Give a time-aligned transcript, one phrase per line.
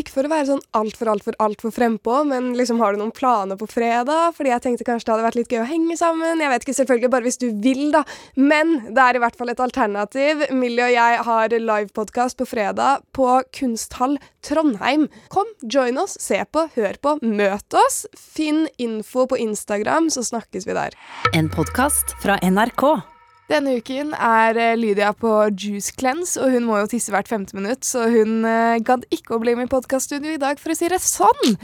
[0.00, 3.58] ikke for å være sånn altfor, altfor, altfor frempå, men liksom har du noen planer
[3.60, 4.36] på fredag?
[4.36, 6.42] Fordi jeg tenkte kanskje det hadde vært litt gøy å henge sammen.
[6.42, 8.04] Jeg vet ikke, selvfølgelig bare hvis du vil, da.
[8.36, 10.46] Men det er i hvert fall et alternativ.
[10.56, 15.08] Millie og jeg har livepodkast på fredag på Kunsthall Trondheim.
[15.32, 18.04] Kom, join oss, se på, hør på, møt oss.
[18.16, 20.96] Finn info på Instagram, så snakkes vi der.
[21.34, 23.15] En podkast fra NRK.
[23.46, 27.54] Denne uken er eh, Lydia på juice cleanse, og hun må jo tisse hvert femte
[27.54, 30.78] minutt, så hun uh, gadd ikke å bli med i podkaststudio i dag, for å
[30.78, 31.54] si det sånn.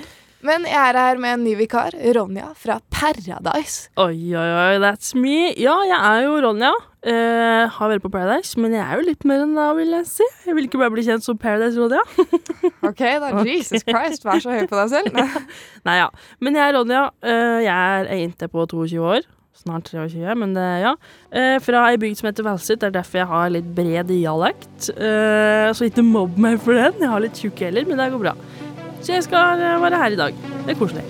[0.47, 3.91] Men jeg er her med en ny vikar, Ronja fra Paradise.
[3.99, 5.51] Oi, oi, oi, that's me.
[5.59, 6.73] Ja, jeg er jo Ronja.
[7.03, 10.07] Uh, har vært på Paradise, men jeg er jo litt mer enn da, vil jeg
[10.07, 10.31] si.
[10.47, 12.07] Jeg vil ikke bare bli kjent som Paradise-Ronja.
[12.93, 13.35] ok, da.
[13.43, 15.23] Jesus Christ, vær så høy på deg selv.
[15.89, 16.11] Nei, ja.
[16.39, 17.07] Men jeg er Ronja.
[17.27, 20.93] Uh, jeg er jente på 22 år snart 23, men det, ja.
[21.31, 22.81] Eh, fra ei bygd som heter Valset.
[22.83, 24.91] Det er derfor jeg har litt bred dialekt.
[24.93, 26.99] Eh, så ikke mobb meg for den.
[27.01, 28.35] Jeg har litt tjukk heller, men det går bra.
[29.03, 30.43] Så jeg skal eh, være her i dag.
[30.67, 31.07] Det er koselig.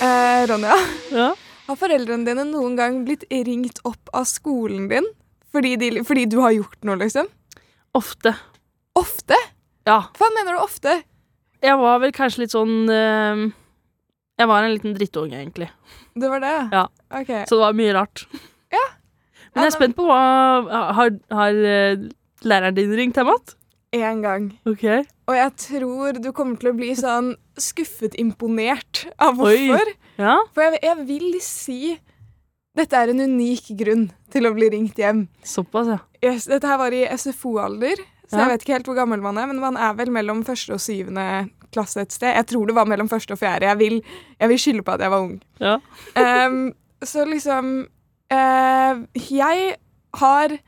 [0.00, 0.74] Eh, Ronja,
[1.10, 1.34] Ja.
[1.66, 5.06] har foreldrene dine noen gang blitt ringt opp av skolen din
[5.54, 7.28] fordi, de, fordi du har gjort noe, liksom?
[7.94, 8.34] Ofte.
[8.98, 9.38] Ofte?
[9.86, 10.00] Ja.
[10.18, 10.98] Hva mener du ofte?
[11.64, 13.44] Jeg var vel kanskje litt sånn eh,
[14.40, 15.70] Jeg var en liten drittunge, egentlig.
[16.18, 16.56] Det var det?
[16.74, 16.84] Ja.
[17.14, 17.32] Ok.
[17.48, 18.26] Så det var mye rart.
[18.74, 18.84] Ja.
[19.54, 20.18] Men jeg er spent på hva
[20.98, 22.08] Har, har eh,
[22.42, 23.60] læreren din ringt hjem igjen?
[23.94, 24.48] Én gang.
[24.66, 24.82] OK.
[25.30, 29.92] Og jeg tror du kommer til å bli sånn skuffet imponert av hvorfor.
[30.18, 30.40] Ja.
[30.50, 31.78] For jeg, jeg vil si
[32.74, 35.26] dette er en unik grunn til å bli ringt hjem.
[35.46, 36.00] Såpass, ja.
[36.24, 38.44] Yes, dette her var i SFO-alder, så Ja.
[38.44, 40.80] jeg vet ikke helt hvor gammel man er, men man er vel mellom første og
[40.80, 42.34] syvende klasse et sted.
[42.34, 43.66] Jeg tror det var mellom første og fjerde.
[43.66, 44.02] Jeg vil,
[44.40, 45.42] jeg vil skylde på at jeg var ung.
[45.60, 45.78] Ja.
[46.46, 46.72] um,
[47.04, 47.88] så liksom
[48.32, 49.76] uh, Jeg
[50.14, 50.58] har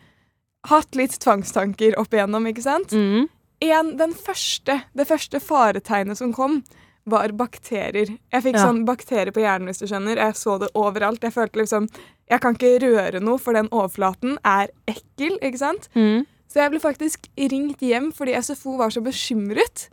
[0.67, 2.93] hatt litt tvangstanker opp igjennom, ikke sant?
[2.93, 3.29] Mm.
[3.67, 6.61] En, den første, det første faretegnet som kom,
[7.07, 8.19] var bakterier.
[8.33, 8.67] Jeg fikk Ja.
[8.67, 10.17] sånn bakterier på hjernen, hvis du skjønner.
[10.17, 11.21] Jeg så det overalt.
[11.23, 11.89] Jeg følte liksom
[12.29, 15.89] Jeg kan ikke røre noe, for den overflaten er ekkel, ikke sant?
[15.95, 16.27] Mm.
[16.51, 19.89] Så jeg ble faktisk ringt hjem fordi SFO var så bekymret.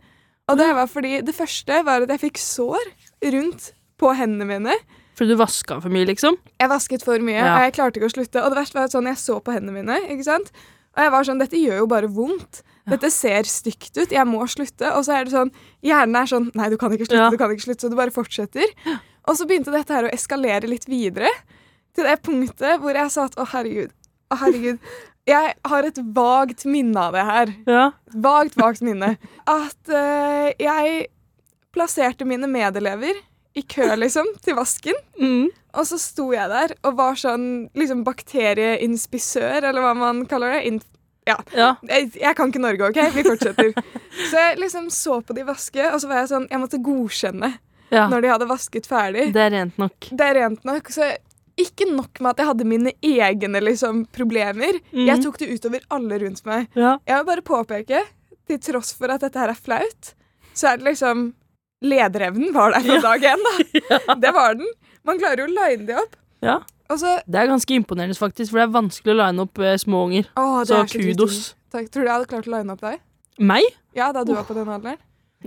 [0.48, 2.90] Og det var fordi det første var at jeg fikk sår
[3.32, 3.70] rundt
[4.00, 4.74] på hendene mine.
[5.14, 6.34] Fordi du vaska for mye, liksom?
[6.58, 7.54] Jeg vasket for mye, Ja.
[7.54, 8.42] og jeg klarte ikke å slutte.
[8.42, 10.50] Og det verste var at sånn, jeg så på hendene mine, ikke sant?
[10.96, 12.62] Og jeg var sånn, dette gjør jo bare vondt.
[12.90, 14.90] Dette ser stygt ut, jeg må slutte.
[14.92, 15.50] Og så er det sånn,
[15.84, 17.30] hjernen er sånn, nei, du kan ikke slutte, Ja.
[17.32, 18.74] du kan ikke slutte, så du bare fortsetter.
[19.24, 21.30] Og så begynte dette her å eskalere litt videre,
[21.96, 23.92] til det punktet hvor jeg sa at, å herregud,
[24.34, 24.78] å herregud,
[25.24, 27.52] jeg har et vagt minne av det her.
[27.70, 27.84] Ja.
[28.12, 29.14] Vagt, vagt minne.
[29.48, 31.06] At uh, jeg
[31.72, 33.16] plasserte mine medelever
[33.56, 34.98] i kø, liksom, til vasken.
[35.16, 35.48] Mm.
[35.74, 40.82] Og så sto jeg der og var sånn liksom bakterieinspisør, eller hva man kaller det.
[41.26, 41.36] Ja.
[41.56, 41.68] ja.
[41.88, 42.98] Jeg, jeg kan ikke Norge, OK?
[43.14, 43.70] Vi fortsetter.
[44.30, 47.52] så jeg liksom så på de vaske, og så var jeg sånn Jeg måtte godkjenne
[47.94, 48.08] ja.
[48.12, 49.30] når de hadde vasket ferdig.
[49.32, 50.10] Det er rent nok.
[50.10, 50.90] Det er rent nok.
[50.92, 51.08] Så
[51.60, 54.80] ikke nok med at jeg hadde mine egne liksom, problemer.
[54.90, 55.04] Mm.
[55.06, 56.66] Jeg tok det utover alle rundt meg.
[56.74, 56.96] Ja.
[57.06, 58.02] Jeg vil bare påpeke,
[58.50, 60.12] til tross for at dette her er flaut,
[60.54, 61.30] så er det liksom
[61.84, 63.00] Lederevnen var der fra Ja.
[63.04, 63.98] dag én, da.
[64.24, 64.68] Det var den.
[65.04, 66.14] Man klarer jo å line det opp.
[66.44, 66.58] ja.
[66.92, 69.76] Og så Det er ganske imponerende, faktisk, for det er vanskelig å line opp eh,
[69.80, 70.28] små unger.
[70.36, 71.54] Det Så er kudos.
[71.72, 71.88] Takk.
[71.90, 73.00] Tror du jeg hadde klart å line opp deg?
[73.40, 73.64] Meg?
[73.96, 74.98] Ja, da du var på den alderen?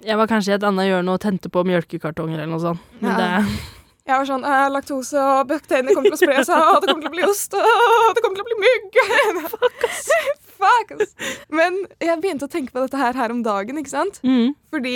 [0.04, 2.80] Jeg var kanskje i et annet hjørne og tente på mjølkekartonger eller noe sånt.
[3.02, 3.18] Men Ja.
[3.18, 3.74] det
[4.08, 7.04] Jeg var sånn «Eh, Laktose og bakteriene kommer til å spre seg, og det kommer
[7.04, 9.50] til å bli ost, og det kommer til å bli mygg.
[9.52, 10.08] Fuck, ass.
[10.62, 11.12] Fuck, ass.
[11.52, 14.22] Men jeg begynte å tenke på dette her her om dagen, ikke sant?
[14.24, 14.54] mm.
[14.72, 14.94] Fordi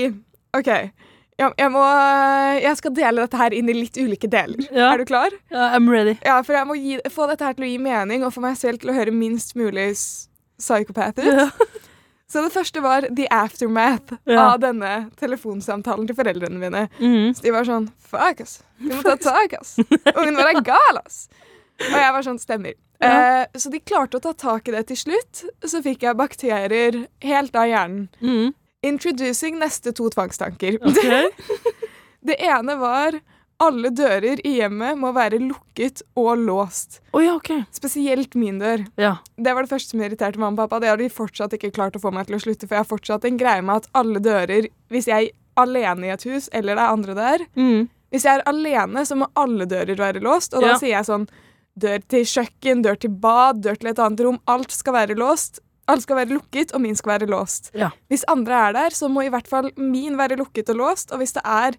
[0.56, 0.72] OK,
[1.42, 1.82] jeg, jeg må
[2.62, 4.66] Jeg skal dele dette her inn i litt ulike deler.
[4.72, 4.92] Ja.
[4.94, 5.34] Er du klar?
[5.52, 6.18] ja, I'm ready.
[6.26, 8.58] Ja, for jeg må gi, få dette her til å gi mening, og få meg
[8.60, 9.90] selv til å høre minst mulig
[10.62, 11.26] psykopat ut.
[11.26, 11.50] Ja.
[12.32, 14.54] Så det første var the aftermath Ja.
[14.54, 16.86] av denne telefonsamtalen til foreldrene mine.
[17.02, 17.34] Mm.
[17.36, 18.54] Så de var sånn Fuck, ass.
[18.80, 19.74] Du må ta tak, ass.
[20.16, 21.26] Ungen vår er gal, ass.
[21.90, 22.78] Og jeg var sånn Stemmer.
[23.04, 23.10] Ja.
[23.42, 25.42] Eh, så de klarte å ta tak i det til slutt.
[25.68, 28.08] Så fikk jeg bakterier helt av hjernen.
[28.24, 28.54] Mm.
[28.84, 30.80] Introducing neste to tvangstanker.
[30.82, 31.30] Okay.
[32.28, 33.16] Det ene var
[33.62, 37.00] alle dører i hjemmet må være lukket og låst.
[37.14, 37.62] Oh, ja, okay.
[37.74, 38.84] Spesielt min dør.
[38.98, 39.16] Ja.
[39.38, 40.80] Det var det første som irriterte mamma og pappa.
[40.82, 42.90] Det har de fortsatt ikke klart å få meg til å slutte, for jeg har
[42.90, 46.78] fortsatt en greie med at alle dører Hvis jeg er alene i et hus, eller
[46.78, 47.90] det er andre der Mm.
[48.12, 50.78] Hvis jeg er alene, så må alle dører være låst, og da Ja.
[50.82, 51.30] sier jeg sånn
[51.80, 54.40] Dør til kjøkken, dør til bad, dør til et annet rom.
[54.46, 55.62] Alt skal være låst.
[55.92, 57.72] Alt skal være lukket, og min skal være låst.
[57.78, 57.92] Ja.
[58.12, 61.22] Hvis andre er der, så må i hvert fall min være lukket og låst, og
[61.22, 61.78] hvis det er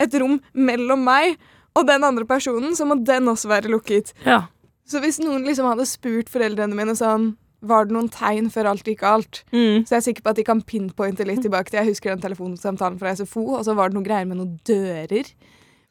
[0.00, 1.36] et rom mellom meg
[1.76, 4.14] og den andre personen, så må den også være lukket.
[4.26, 4.46] Ja.
[4.90, 8.86] Så hvis noen liksom hadde spurt foreldrene mine sånn Var det noen tegn før alt
[8.88, 9.42] gikk galt?
[9.52, 9.84] Mm.
[9.84, 12.22] Så jeg er sikker på at de kan pinpointe litt tilbake til Jeg husker den
[12.22, 15.28] telefonsamtalen fra SFO, og så var det noen greier med noen dører.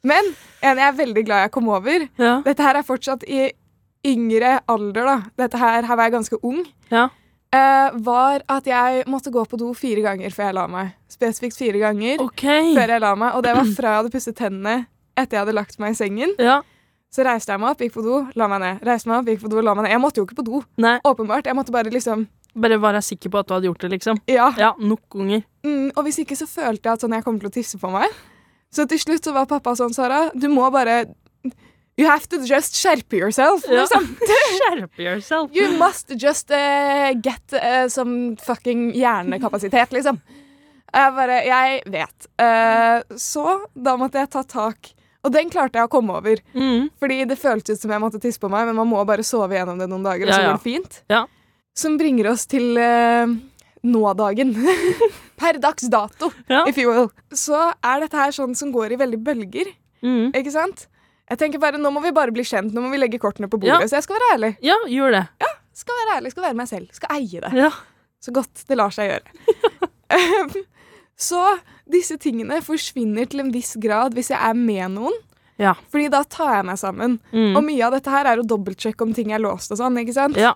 [0.02, 0.32] Men
[0.66, 2.40] en jeg er veldig glad jeg kom over Ja.
[2.42, 3.52] Dette her er fortsatt i
[4.10, 5.16] yngre alder, da.
[5.44, 6.64] Dette her, her var jeg ganske ung.
[6.90, 7.06] Ja.
[7.50, 10.92] Eh, var at jeg måtte gå på do fire ganger før jeg la meg.
[11.10, 12.74] Spesifikt fire ganger okay.
[12.76, 13.34] før jeg la meg.
[13.34, 14.76] Og det var fra jeg hadde pusset tennene
[15.18, 16.36] etter jeg hadde lagt meg i sengen.
[16.38, 16.60] Ja.
[17.10, 18.84] Så reiste jeg meg opp, gikk på do, la meg ned.
[18.86, 19.96] Reiste meg opp, gikk på do, la meg ned.
[19.96, 21.50] Jeg måtte jo ikke på do, Nei, åpenbart.
[21.50, 24.20] Jeg måtte bare liksom bare være sikker på at du hadde gjort det, liksom.
[24.30, 24.48] Ja.
[24.58, 25.44] Ja, nok ganger.
[25.66, 27.90] Mm, og hvis ikke så følte jeg at sånn jeg kommer til å tisse på
[27.92, 28.14] meg.
[28.74, 31.04] Så til slutt så var pappa sånn, Sara, du må bare
[32.00, 33.64] You have to just skjerpe yourself.
[33.68, 33.82] Ja.
[33.84, 34.06] Liksom.
[34.58, 35.50] skjerpe yourself.
[35.54, 40.20] You must just uh, get uh, some fucking hjernekapasitet, liksom.
[40.94, 42.26] Jeg bare Jeg vet.
[42.40, 43.44] Uh, så
[43.76, 44.94] da måtte jeg ta tak.
[45.20, 46.40] Og den klarte jeg å komme over.
[46.56, 46.88] Mm.
[46.98, 49.52] Fordi det føltes ut som jeg måtte tisse på meg, men man må bare sove
[49.58, 50.48] gjennom det noen dager, og Ja, så ja.
[50.48, 50.96] går det fint.
[51.12, 51.20] Ja.
[51.76, 53.28] Som bringer oss til uh,
[53.84, 54.54] nådagen.
[55.40, 56.64] per dags dato, Ja.
[56.68, 57.10] if you will.
[57.32, 60.30] Så er dette her sånn som går i veldig bølger, Mm.
[60.32, 60.86] ikke sant?
[61.30, 63.60] Jeg tenker bare, Nå må vi bare bli kjent, nå må vi legge kortene på
[63.60, 63.84] bordet.
[63.84, 63.88] Ja.
[63.88, 64.52] Så jeg skal være ærlig.
[64.66, 65.24] Ja, gjør det.
[65.80, 66.90] Skal være ærlig, skal være meg selv.
[66.96, 67.52] Skal eie det.
[67.56, 67.70] Ja.
[68.20, 69.44] Så godt det lar seg gjøre.
[71.30, 71.44] så
[71.90, 75.16] disse tingene forsvinner til en viss grad hvis jeg er med noen.
[75.60, 75.76] Ja.
[75.92, 77.18] Fordi da tar jeg meg sammen.
[77.30, 77.54] Mm.
[77.54, 79.98] Og mye av dette her er å dobbeltsjekke om ting er låst og sånn.
[80.02, 80.38] ikke sant?
[80.40, 80.54] Ja.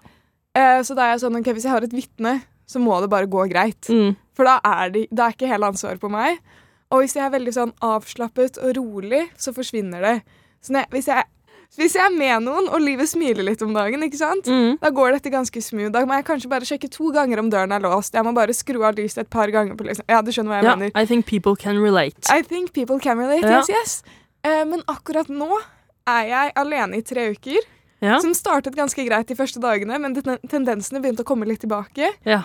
[0.56, 3.10] Eh, så da er jeg sånn, ok, hvis jeg har et vitne, så må det
[3.12, 3.90] bare gå greit.
[3.92, 4.14] Mm.
[4.34, 6.40] For da er, de, da er ikke hele ansvaret på meg.
[6.92, 10.16] Og hvis jeg er veldig sånn avslappet og rolig, så forsvinner det.
[10.64, 11.26] Så når jeg, hvis, jeg,
[11.76, 14.48] hvis jeg er med noen, og livet smiler litt om dagen, ikke sant?
[14.48, 14.78] Mm.
[14.80, 15.92] Da går dette ganske smooth.
[15.94, 18.16] Da må jeg kanskje bare sjekke to ganger om døren er låst.
[18.16, 19.76] Jeg må bare skru av lyset et par ganger.
[19.76, 20.08] på liksom.
[20.08, 20.96] Ja, du skjønner hva jeg yeah, mener.
[20.96, 22.24] I think people can relate.
[22.32, 23.60] I think people can relate, yeah.
[23.60, 24.18] yes, yes.
[24.44, 25.50] Uh, men akkurat nå
[26.08, 27.70] er jeg alene i tre uker.
[28.04, 28.18] Ja.
[28.20, 30.12] Som startet ganske greit de første dagene, men
[30.50, 32.12] tendensene begynte å komme litt tilbake.
[32.28, 32.44] ja.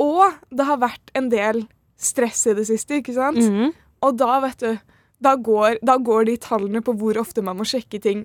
[0.00, 1.66] Og det har vært en del
[2.00, 3.36] stress i det siste, ikke sant?
[3.36, 3.74] Mhm.
[4.06, 4.78] Og da, vet du,
[5.20, 8.24] da går, da går de tallene på hvor ofte man må sjekke ting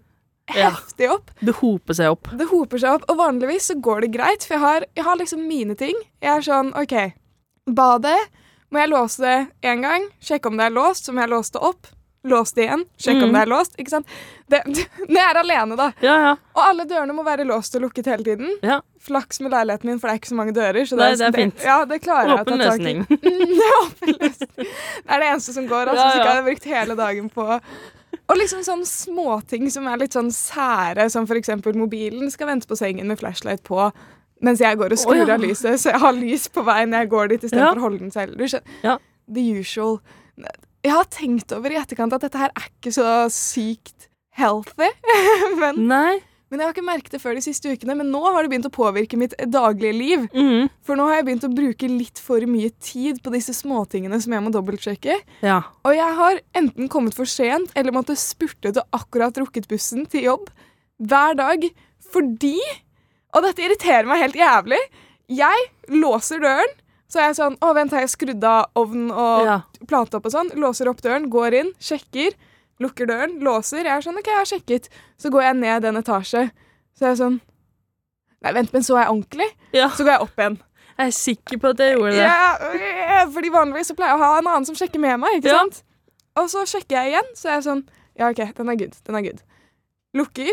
[0.54, 1.32] heftig opp.
[1.42, 2.30] Det hoper seg opp.
[2.38, 5.20] Det hoper seg opp, og vanligvis så går det greit, for jeg har, jeg har
[5.20, 5.98] liksom mine ting.
[6.24, 6.96] Jeg er sånn, OK,
[7.66, 8.18] badet,
[8.70, 11.56] må jeg låse det én gang, sjekke om det er låst, så må jeg låse
[11.56, 11.90] det opp,
[12.32, 13.34] låse det igjen, sjekke om Mhm.
[13.38, 14.08] det er låst, ikke sant?
[14.50, 14.60] Det,
[15.10, 15.88] når jeg er alene, da.
[16.02, 16.32] Ja, ja.
[16.56, 18.52] Og alle dørene må være låst og lukket hele tiden.
[18.64, 18.82] Ja.
[19.06, 20.86] Flaks med leiligheten min, for det er ikke så mange dører.
[20.90, 21.60] Så Nei, det er fint.
[21.64, 22.66] ja, det klarer jeg å ta tak i.
[22.66, 23.04] løsning.
[23.06, 24.56] Mm, det er åpen løsning.
[24.58, 25.92] Det er det eneste som går.
[25.94, 26.36] Altså, Ja, Så ikke ja.
[26.42, 27.48] jeg brukt hele dagen på
[28.30, 32.78] Og liksom sånn småting som er litt sånn sære, som eksempel mobilen skal vente på
[32.80, 33.92] sengen med flashlight på
[34.42, 35.34] mens jeg går og skrur oh, ja.
[35.36, 37.82] av lyset, så jeg har lys på vei når jeg går dit istedenfor Ja.
[37.82, 38.36] å holde den selv.
[38.38, 38.74] Du skjønner?
[38.84, 38.98] Ja.
[39.32, 40.00] The usual.
[40.86, 44.92] Jeg har tenkt over i etterkant at dette her er ikke så sykt healthy,
[45.62, 46.18] men Nei.
[46.52, 48.68] men jeg har ikke merket det før de siste ukene, men nå har det begynt
[48.70, 50.26] å påvirke mitt daglige liv.
[50.36, 50.68] Mm.
[50.86, 54.36] For nå har jeg begynt å bruke litt for mye tid på disse småtingene som
[54.36, 55.18] jeg må dobbeltsjekke.
[55.48, 55.62] Ja.
[55.88, 60.28] Og jeg har enten kommet for sent eller måtte spurte til akkurat rukket bussen til
[60.30, 60.52] jobb
[61.02, 61.66] hver dag
[62.14, 62.58] fordi
[63.36, 64.78] Og dette irriterer meg helt jævlig.
[65.28, 66.70] Jeg låser døren,
[67.16, 69.56] så er jeg sånn Å, vent, har jeg skrudd av ovnen og ja.
[69.88, 70.52] plata opp og sånn?
[70.60, 72.36] Låser opp døren, går inn, sjekker.
[72.84, 73.86] Lukker døren, låser.
[73.88, 74.90] Jeg er sånn OK, jeg har sjekket.
[75.22, 76.42] Så går jeg ned en etasje.
[77.00, 77.38] Så er jeg sånn
[78.44, 79.48] Nei, vent, men så er jeg ordentlig?
[79.74, 79.88] ja.
[79.96, 80.58] Så går jeg opp igjen.
[80.96, 82.28] Jeg er sikker på at jeg gjorde det.
[82.28, 85.50] Ja, fordi vanligvis så pleier jeg å ha en annen som sjekker med meg, ikke
[85.52, 85.64] Ja.
[85.64, 85.80] sant?
[86.40, 87.82] Og så sjekker jeg igjen, så er jeg sånn
[88.20, 88.94] Ja, OK, den er good.
[89.08, 89.42] Den er good.
[90.16, 90.52] Lukker,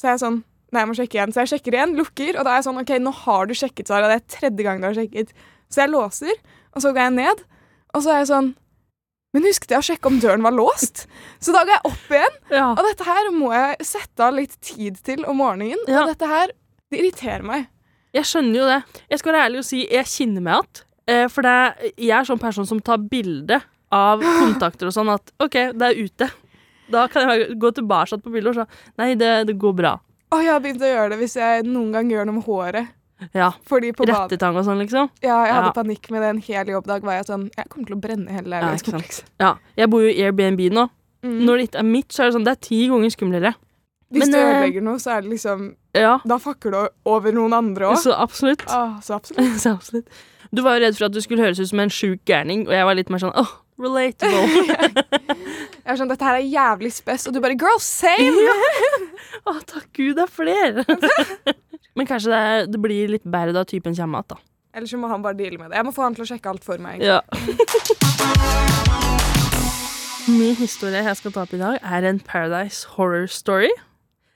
[0.00, 0.38] så er jeg sånn
[0.72, 1.32] Nei, jeg må sjekke igjen.
[1.34, 3.90] Så jeg sjekker igjen, lukker, og da er jeg sånn OK, nå har du sjekket,
[3.90, 4.08] Sara.
[4.08, 5.34] Det er tredje gang du har sjekket.
[5.72, 6.36] Så jeg låser,
[6.76, 7.40] og så går jeg ned,
[7.96, 8.50] og så er jeg sånn
[9.32, 11.06] Men husket jeg å sjekke om døren var låst?
[11.40, 12.66] Så da går jeg opp igjen, Ja.
[12.76, 15.80] og dette her må jeg sette av litt tid til om morgenen.
[15.88, 16.02] Ja.
[16.02, 16.52] Og dette her,
[16.92, 17.64] det irriterer meg.
[18.12, 19.00] Jeg skjønner jo det.
[19.08, 20.84] Jeg skal være ærlig og si jeg kjenner meg igjen.
[21.08, 23.56] Eh, for det jeg er sånn person som tar bilde
[23.90, 26.28] av kontakter og sånn at OK, det er ute.
[26.92, 29.94] Da kan jeg gå tilbake på bildet og si nei, det, det går bra.
[30.28, 32.92] Å, jeg har begynt å gjøre det hvis jeg noen gang gjør noe med håret.
[33.34, 33.50] Ja.
[33.70, 35.10] Rettetang og sånn, liksom.
[35.22, 35.72] Ja, jeg hadde Ja.
[35.76, 37.02] panikk med det en hel jobbdag.
[37.02, 39.24] Var jeg sånn Jeg kommer til å brenne hele Ja, leilighetskomplekset.
[39.40, 39.54] Ja.
[39.76, 40.88] Jeg bor jo i Airbnb nå.
[41.22, 41.40] Mm.
[41.46, 43.54] Når det ikke er mitt, så er det sånn det er ti ganger skumlere.
[44.12, 47.32] Hvis Men, du eh, ødelegger noe, så er det liksom Ja, Da fucker du over
[47.32, 47.96] noen andre òg.
[47.96, 48.64] så absolutt.
[48.68, 49.56] Ah, så absolutt.
[49.62, 50.08] så absolutt.
[50.52, 52.72] Du var jo redd for at du skulle høres ut som en sjuk gærning, og
[52.74, 53.48] jeg var litt mer sånn åh,
[53.78, 54.44] relatable.
[55.82, 58.52] Jeg er sånn Dette her er jævlig spes, og du bare Girl, same!
[59.48, 60.84] Å, takk Gud, det er flere!
[61.96, 64.36] Men kanskje det, det blir litt bedre da typen kommer igjen, da.
[64.74, 65.76] Eller så må han bare deale med det.
[65.76, 67.02] Jeg må få han til å sjekke alt for meg.
[67.04, 67.20] Ja.
[70.32, 73.68] Min historie jeg skal ta opp i dag, er en Paradise Horror Story.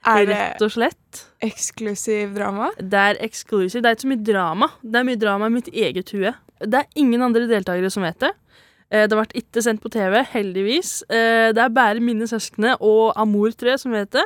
[0.07, 1.21] Er det Rett og slett.
[1.43, 2.69] eksklusiv drama?
[2.77, 3.81] Det er eksklusiv.
[3.83, 4.67] Det er ikke så mye drama.
[4.83, 6.33] Det er mye drama i mitt eget hue.
[6.61, 8.33] Det er ingen andre deltakere som vet det.
[8.91, 11.03] Eh, Det har vært ikke sendt på TV, heldigvis.
[11.09, 14.23] Eh, Det er bare mine søskne og Amor, tror jeg, som vet det.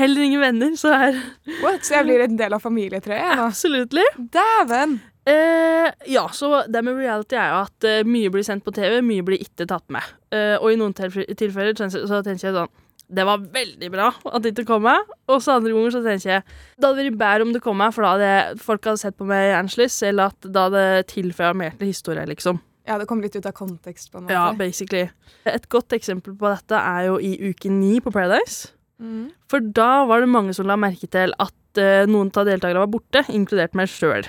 [0.00, 1.16] Heller ingen venner, så er
[1.60, 1.84] What?
[1.84, 3.38] Så jeg blir en del av familietreet?
[3.42, 4.04] Absolutely.
[4.32, 5.00] Dæven!
[5.28, 8.96] Eh, ja, så det med reality er jo at eh, mye blir sendt på TV,
[9.06, 10.08] mye blir ikke tatt med.
[10.34, 12.72] Eh, og i noen tilfeller så tenker jeg sånn
[13.12, 15.14] Det var veldig bra at det ikke kom med.
[15.30, 17.94] Og så andre ganger så tenker jeg det hadde vært bedre om det kom med,
[17.94, 21.54] for da hadde folk hadde sett på meg i Anslis, eller at da hadde tilføya
[21.54, 22.58] mer til historie, liksom.
[22.88, 24.34] Ja, det kom litt ut av kontekst, på en måte.
[24.34, 25.04] Ja, basically.
[25.46, 28.72] Et godt eksempel på dette er jo i uke ni på Paradise.
[29.02, 29.28] Mm.
[29.50, 32.92] For da var det mange som la merke til at eh, noen av deltakerne var
[32.92, 34.28] borte, inkludert meg sjøl.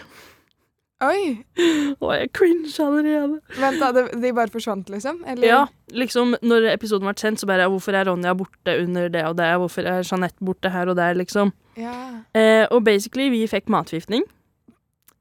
[1.04, 1.44] Oi!
[2.04, 3.40] Å, jeg cringe allerede.
[3.60, 3.90] Vent, da.
[3.96, 5.22] Det, de bare forsvant, liksom?
[5.30, 5.48] Eller?
[5.50, 5.62] Ja,
[5.94, 9.50] liksom når episoden ble sendt, så bare Hvorfor er Ronja borte under det og det?
[9.62, 11.52] Hvorfor er Jeanette borte her og der, liksom?
[11.80, 11.96] Ja.
[12.38, 14.26] Eh, og basically, vi fikk matforgiftning.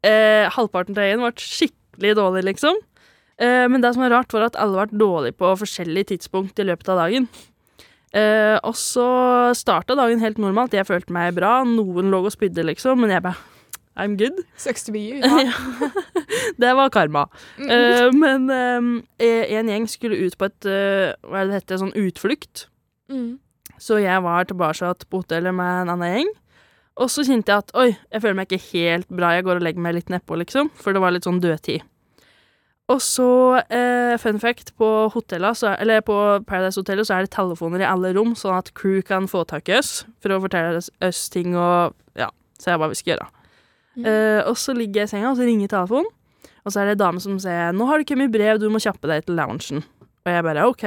[0.07, 2.79] Eh, halvparten av gjengen ble skikkelig dårlig, liksom.
[3.43, 6.69] Eh, men det som var rart, var at alle ble dårlige på forskjellige tidspunkt i
[6.69, 7.29] løpet av dagen.
[8.13, 9.07] Eh, og så
[9.57, 10.77] starta dagen helt normalt.
[10.77, 11.63] Jeg følte meg bra.
[11.69, 13.41] Noen lå og spydde, liksom, men jeg bare
[13.97, 14.45] I'm good.
[14.57, 15.21] Sucks to be you.
[15.21, 15.53] Ja.
[16.57, 17.27] det var karma.
[17.59, 21.81] Eh, men eh, en gjeng skulle ut på et uh, hva er det det heter,
[21.83, 22.67] sånn utflukt.
[23.13, 23.37] Mm.
[23.83, 26.33] Så jeg var tilbake på hotellet med en annen gjeng.
[27.03, 29.33] Og så kjente jeg at oi, jeg føler meg ikke helt bra.
[29.37, 30.73] Jeg går og legger meg litt nedpå, liksom.
[30.77, 31.85] For det var litt sånn dødtid.
[32.91, 37.81] Og så, eh, fun fact, på hotellet, så, eller på Paradise-hotellet så er det telefoner
[37.85, 41.29] i alle rom, sånn at crew kan få tak i oss for å fortelle oss,
[41.31, 43.29] ting og ja, se hva vi skal gjøre.
[43.97, 44.07] Mm.
[44.09, 46.11] Eh, og så ligger jeg i senga, og så ringer telefonen.
[46.63, 48.79] Og så er det en dame som sier 'Nå har det kommet brev, du må
[48.79, 49.83] kjappe deg til loungen'.
[50.27, 50.85] Og jeg bare OK.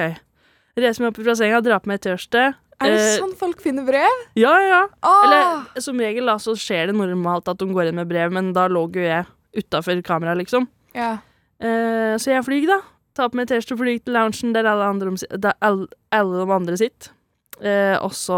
[0.78, 2.56] Reiser meg opp fra senga, drar på meg et tørste.
[2.82, 4.16] Er det Eh, sånn folk finner brev?
[4.36, 4.88] Ja, ja.
[5.04, 5.24] Åh!
[5.24, 8.52] Eller som regel da, så skjer det normalt at de går inn med brev, men
[8.54, 9.25] da lå jo jeg
[9.56, 10.68] utafor kameraet, liksom.
[10.94, 11.20] Ja.
[11.64, 12.80] Eh, så jeg flyr, da.
[13.16, 16.56] Tar på meg T-skjorte og flyr til loungen der alle, andre, der alle, alle de
[16.56, 17.14] andre sitter.
[17.56, 18.38] Uh, og så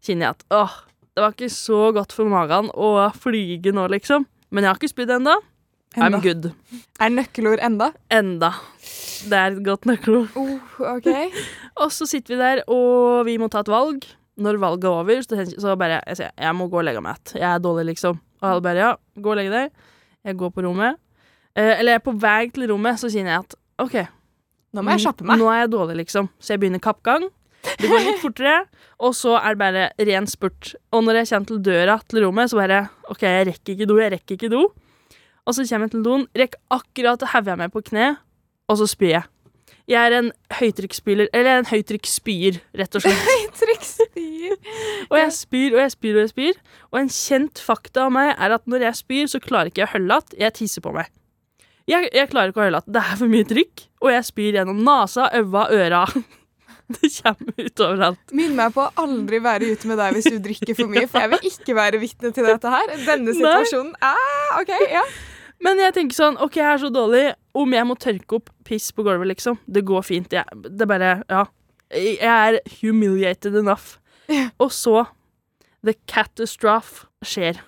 [0.00, 0.76] kjenner jeg at åh,
[1.12, 4.24] det var ikke så godt for magen å flyge nå, liksom.
[4.48, 5.34] Men jeg har ikke spydd ennå.
[5.98, 6.50] I'm good.
[7.00, 7.90] Er nøkkelord enda?
[8.12, 8.52] Enda.
[9.28, 10.30] Det er et godt nøkkelord.
[10.38, 11.08] Oh, OK.
[11.82, 14.06] Og så sitter vi der, og vi må ta et valg.
[14.38, 17.18] Når valget er over, så, så bare jeg sier jeg må gå og legge meg
[17.18, 17.40] igjen.
[17.42, 18.20] Jeg er dårlig, liksom.
[18.38, 19.88] Og alle bare ja, gå og legge deg.
[20.28, 21.00] Jeg går på rommet.
[21.58, 23.98] Eh, eller jeg er på vei til rommet, så kjenner jeg at OK,
[24.76, 25.40] Nå må jeg kjappe meg.
[25.40, 26.28] nå er jeg dårlig, liksom.
[26.38, 27.24] Så jeg begynner kappgang.
[27.78, 28.58] Det går litt fortere,
[29.02, 30.74] og så er det bare ren spurt.
[30.94, 33.96] Og når jeg kommer til døra til rommet, så bare OK, jeg rekker ikke do,
[33.98, 34.68] jeg rekker ikke do.
[35.48, 38.12] Og så kommer jeg til doen, rekker akkurat å heve meg på kne,
[38.68, 39.28] og så spyr jeg.
[39.88, 43.22] Jeg er en høytrykksspyler, eller en høytrykksspyer, rett og slett.
[43.32, 44.58] høytrykksspyer.
[45.08, 46.58] Og jeg spyr og jeg spyr og jeg spyr.
[46.92, 49.88] Og en kjent fakta av meg er at når jeg spyr, så klarer ikke jeg
[49.88, 50.42] å holde igjen.
[50.44, 51.08] Jeg tisser på meg.
[51.88, 54.58] Jeg, jeg klarer ikke å holde at Det er for mye trykk, og jeg spyr
[54.60, 56.02] gjennom nesa, øva, øra.
[56.88, 58.30] Det kommer ut overalt.
[58.36, 61.20] Minn meg på å aldri være ute med deg hvis du drikker for mye, for
[61.20, 62.94] jeg vil ikke være vitne til dette her.
[63.04, 65.02] Denne situasjonen ah, OK, ja.
[65.64, 67.22] Men jeg tenker sånn, OK, jeg er så dårlig.
[67.58, 69.58] Om jeg må tørke opp piss på gulvet, liksom.
[69.66, 70.32] Det går fint.
[70.32, 71.44] Jeg, det er bare Ja.
[71.88, 73.96] Jeg er humiliated enough.
[74.60, 75.06] Og så
[75.84, 77.60] The catastrophe skjer.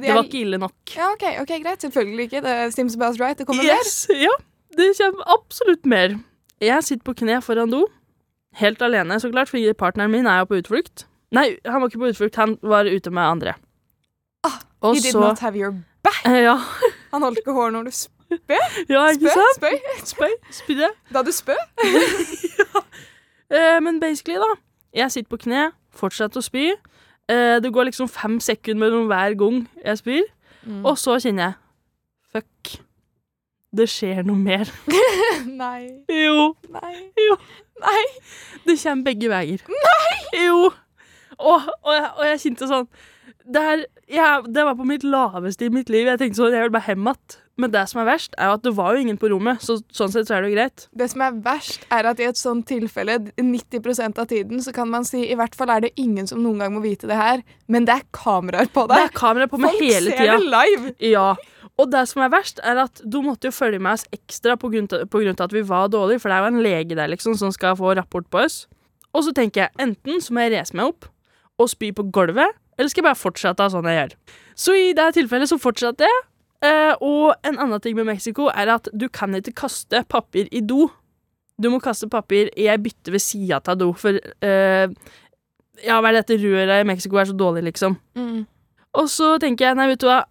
[0.00, 0.74] Det var ikke ille nok.
[0.96, 1.80] Ja, OK, ok, greit.
[1.84, 2.40] Selvfølgelig ikke.
[2.46, 3.38] Det seems about right.
[3.38, 3.84] Det kommer mer.
[4.16, 4.32] Ja,
[4.76, 6.16] det kommer absolutt mer.
[6.60, 7.82] Jeg sitter på kne foran do,
[8.56, 11.04] helt alene så klart, for partneren min er jo på utflukt.
[11.36, 13.54] Nei, han var ikke på utflukt, han var ute med andre.
[14.46, 16.22] Ah, Og He did så not have your back.
[16.24, 16.56] Eh, Ja,
[17.12, 18.56] Han holdt ikke hår når du spø.
[18.88, 19.34] ja ikke Spø?
[19.36, 19.56] sant?
[19.60, 19.76] Spøy?
[20.12, 20.88] Spøy, spydde.
[21.12, 21.52] Da du spø?
[23.50, 24.54] Eh, men basically, da.
[24.94, 26.70] Jeg sitter på kne, fortsetter å spy.
[27.28, 30.26] Eh, det går liksom fem sekunder mellom hver gang jeg spyr.
[30.66, 30.84] Mm.
[30.84, 31.54] Og så kjenner jeg
[32.32, 32.72] Fuck.
[33.76, 34.70] Det skjer noe mer.
[35.62, 36.04] Nei.
[36.10, 36.54] Jo.
[36.72, 36.94] Nei.
[37.20, 37.36] Jo.
[37.82, 38.04] Nei.
[38.66, 39.62] Det kommer begge veier.
[39.68, 40.44] Nei!
[40.46, 40.70] Jo.
[41.36, 42.86] Og, og, jeg, og jeg kjente sånn
[43.46, 46.08] det, her, jeg, det var på mitt laveste i mitt liv.
[46.08, 47.36] Jeg tenkte sånn, jeg vil bare hjem igjen.
[47.56, 50.12] Men det som er verst, er at det var jo ingen på rommet, så sånn
[50.12, 50.82] sett så er det jo greit.
[50.92, 54.90] Det som er verst, er at i et sånt tilfelle, 90% av tiden, så kan
[54.92, 57.40] man si i hvert fall er det ingen som noen gang må vite det her,
[57.72, 58.98] men det er kameraer på deg.
[58.98, 59.08] det.
[59.08, 60.92] er kameraer på meg Folk hele ser det live.
[61.00, 61.30] Ja.
[61.80, 64.70] Og det som er verst, er at du måtte jo følge med oss ekstra på
[64.72, 66.96] grunn, til, på grunn til at vi var dårlige, for det er jo en lege
[66.96, 68.64] der liksom som skal få rapport på oss.
[69.16, 71.08] Og så tenker jeg enten så må jeg reise meg opp
[71.56, 74.16] og spy på gulvet, eller skal jeg bare fortsette sånn jeg gjør.
[74.56, 76.24] Så i det tilfellet så fortsatte jeg.
[76.64, 80.62] Eh, og en annen ting med Mexico er at du kan ikke kaste papir i
[80.64, 80.88] do.
[81.60, 82.50] du må kaste papir.
[82.56, 84.86] Jeg bytter ved sida av do, for uh,
[85.84, 87.96] Ja, hva er dette røret i Mexico er så dårlig, liksom.
[88.16, 88.44] Mm.
[88.96, 90.22] Og så tenker jeg, nei, vet du hva,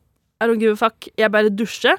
[0.42, 1.08] I don't give a fuck.
[1.18, 1.98] Jeg bare dusjer,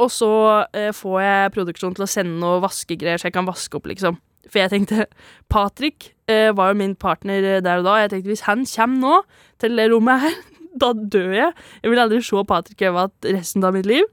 [0.00, 0.30] og så
[0.64, 4.20] uh, får jeg produksjonen til å sende noe vaskegreier, så jeg kan vaske opp, liksom.
[4.46, 5.08] For jeg tenkte
[5.50, 7.96] Patrick var jo min partner der og da.
[8.02, 9.16] Jeg tenkte hvis han kommer nå
[9.62, 10.36] til det rommet her,
[10.82, 11.54] da dør jeg.
[11.82, 14.04] Jeg vil aldri se Patrick Evat resten av mitt liv.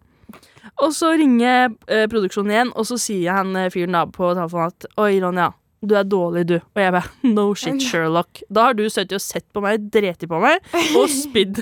[0.81, 4.71] Og så ringer eh, produksjonen igjen, og så sier han eh, fyren da på telefonen
[4.71, 5.51] at Oi, Ronja,
[5.83, 6.55] du er dårlig, du.
[6.57, 8.41] Og jeg bare No shit, Sherlock.
[8.49, 10.63] Da har du sittet og sett på meg, dreti på meg
[10.97, 11.61] og spydd.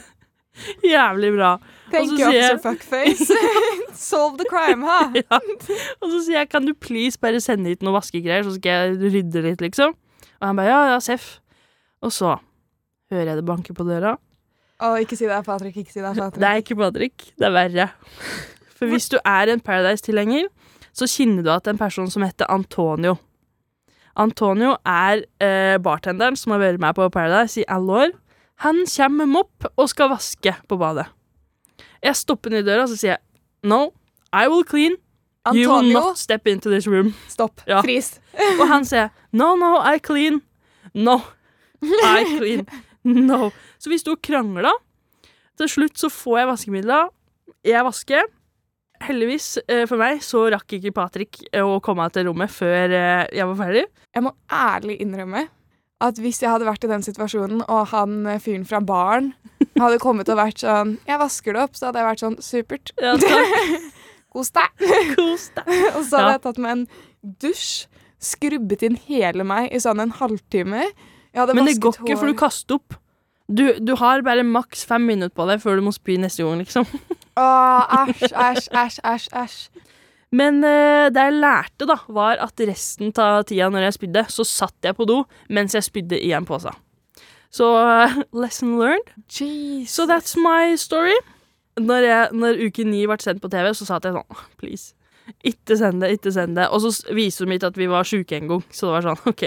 [0.83, 1.55] Jævlig bra.
[1.91, 3.35] Thank you, officer fuckface.
[3.97, 5.09] Solve the crime, ha?
[5.15, 5.39] Ja.
[5.99, 9.13] Og så sier jeg kan du please bare sende hit noen vaskegreier, så skal jeg
[9.15, 9.95] rydde litt, liksom.
[10.39, 11.39] Og han bare ja, ja, seff.
[12.01, 12.35] Og så
[13.11, 14.15] hører jeg det banke på døra.
[14.81, 16.39] Å, ikke si det er Patrick, ikke si det er Patrick.
[16.41, 17.85] Det er ikke Patrick, det er verre.
[18.77, 20.47] For hvis du er en Paradise-tilhenger,
[20.97, 23.15] så kjenner du at en person som heter Antonio.
[24.19, 28.15] Antonio er eh, bartenderen som har vært med på Paradise i alle år.
[28.65, 31.07] Han kommer med mopp og skal vaske på badet.
[32.01, 33.23] Jeg stopper ned i døra og så sier jeg,
[33.63, 33.91] No,
[34.33, 34.97] I will clean.
[35.53, 37.13] You will not step into this room.
[37.29, 37.61] stopp.
[37.69, 37.81] Ja.
[37.85, 38.15] Fris.
[38.59, 40.41] Og han sier No, no, I clean.
[40.93, 41.19] No,
[41.81, 42.65] I clean.
[43.29, 43.51] No.
[43.81, 44.71] Så vi sto og krangla.
[45.57, 47.09] Til slutt så får jeg vaskemidler.
[47.65, 48.27] Jeg vasker.
[49.01, 53.23] Heldigvis eh, for meg så rakk ikke Patrick eh, å komme til rommet før eh,
[53.33, 53.83] jeg var ferdig.
[54.13, 55.47] Jeg må ærlig innrømme
[56.01, 59.31] at hvis jeg hadde vært i den situasjonen, og han fyren fra baren
[59.77, 62.93] hadde kommet og vært sånn 'Jeg vasker det opp', så hadde jeg vært sånn 'supert'.
[62.97, 63.13] Ja.
[64.33, 64.69] Kos deg.
[65.17, 65.69] Kos deg.
[65.97, 66.31] Og så hadde Ja.
[66.37, 66.87] jeg tatt meg en
[67.41, 67.85] dusj,
[68.21, 70.87] skrubbet inn hele meg i sånn en halvtime.
[71.31, 72.97] Jeg hadde Men det går ikke, for du kaster opp.
[73.51, 76.61] Du, du har bare maks fem minutter på deg før du må spy neste gang,
[76.63, 76.87] liksom.
[77.39, 79.57] Æsj, æsj, æsj, æsj, æsj.
[80.31, 84.45] Men uh, det jeg lærte, da, var at resten av tida når jeg spydde, så
[84.47, 85.21] satt jeg på do
[85.51, 86.71] mens jeg spydde i en pose.
[87.51, 89.11] Så uh, lesson learned.
[89.27, 89.91] Jesus.
[89.91, 91.17] So that's my story.
[91.79, 94.93] Når, jeg, når uke ni ble sendt på TV, så sa jeg sånn Please,
[95.47, 96.69] ikke send det, ikke send det.
[96.71, 99.27] Og så viser de ikke at vi var sjuke en gang, så det var sånn
[99.31, 99.45] OK.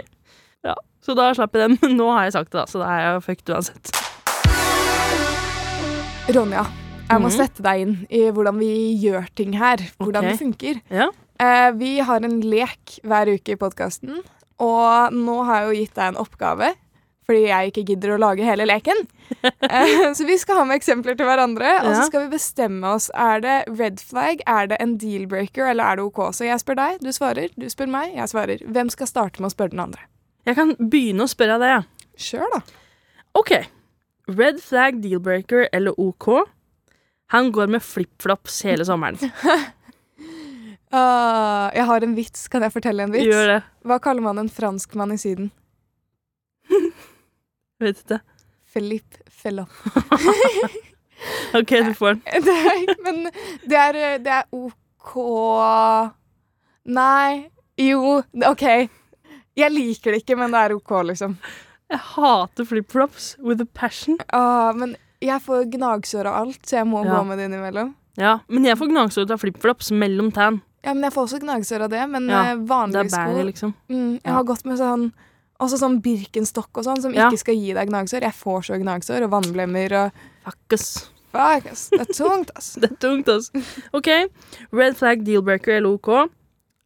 [1.05, 1.79] Så da slapp jeg den.
[1.83, 3.93] Men nå har jeg sagt det, da, så da er jeg fucked uansett.
[6.35, 6.62] Ronja,
[7.11, 7.35] jeg må Mhm.
[7.37, 8.71] sette deg inn i hvordan vi
[9.03, 9.83] gjør ting her.
[10.01, 10.31] Hvordan okay.
[10.33, 10.81] det funker.
[10.90, 11.11] Ja.
[11.40, 14.23] Eh, vi har en lek hver uke i podkasten,
[14.62, 16.71] og nå har jeg jo gitt deg en oppgave.
[17.25, 19.05] Fordi jeg ikke gidder å lage hele leken.
[19.64, 23.07] Eh, så vi skal ha med eksempler til hverandre, og så skal vi bestemme oss.
[23.17, 26.21] Er det red flag, er det en deal-breaker, eller er det OK?
[26.37, 27.49] Så jeg spør deg, du svarer.
[27.57, 28.61] Du spør meg, jeg svarer.
[28.69, 30.05] Hvem skal starte med å spørre den andre?
[30.44, 32.11] Jeg kan begynne å spørre deg, jeg.
[32.26, 32.61] Kjør, da.
[33.40, 33.52] OK.
[34.30, 36.28] Red flag, deal-breaker eller OK?
[37.33, 39.16] Han går med flipflops hele sommeren.
[40.92, 42.46] uh, jeg har en vits.
[42.52, 43.26] Kan jeg fortelle en vits?
[43.28, 43.61] Gjør det.
[43.88, 45.50] Hva kaller man en franskmann i Syden?
[47.83, 48.20] Vet ikke.
[48.74, 49.70] Philip Fellop.
[51.59, 52.22] OK, du får den.
[52.44, 53.24] Det er, men
[53.64, 55.12] det er, det er OK
[56.85, 57.48] Nei.
[57.80, 58.64] Jo, OK.
[59.57, 61.37] Jeg liker det ikke, men det er OK, liksom.
[61.90, 64.17] Jeg hater flipflops with a passion.
[64.33, 67.19] Ah, men jeg får gnagsår av alt, så jeg må Ja.
[67.19, 67.95] gå med det innimellom.
[68.17, 70.62] Ja, men jeg får gnagsår av flipflops mellom tan.
[70.85, 73.17] Ja, men jeg får også gnagsår av det, men Ja, eh, Det vanlige er sko
[73.17, 73.75] bæret, liksom.
[73.88, 74.33] mm, Jeg Ja.
[74.33, 75.12] har gått med sånn
[75.61, 77.31] også sånn Birkenstock og sånn, som Ja.
[77.31, 78.21] ikke skal gi deg gnagsår.
[78.23, 80.12] Jeg får så gnagsår og vannblemmer og
[80.45, 81.09] Fuckes.
[81.33, 81.88] Fuck, ass.
[81.90, 82.75] Det er tungt, ass.
[82.81, 83.51] Det er tungt, altså.
[83.95, 84.09] OK.
[84.73, 86.31] Red flag, deal-breaker eller OK.